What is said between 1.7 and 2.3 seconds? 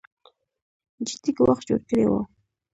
کړی و